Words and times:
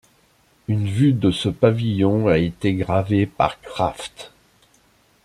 Une 0.67 0.87
vue 0.87 1.13
de 1.13 1.29
ce 1.29 1.47
pavillon 1.47 2.27
a 2.27 2.39
été 2.39 2.73
gravée 2.73 3.27
par 3.27 3.61
Krafft. 3.61 4.31